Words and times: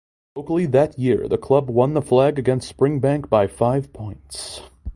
Locally 0.35 0.65
that 0.65 0.97
year 0.97 1.27
the 1.27 1.37
club 1.37 1.69
won 1.69 1.93
the 1.93 2.01
flag 2.01 2.39
against 2.39 2.75
Springbank 2.75 3.29
by 3.29 3.45
five 3.45 3.93
points. 3.93 4.61